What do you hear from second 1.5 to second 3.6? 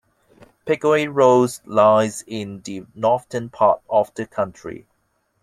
lies in the Northern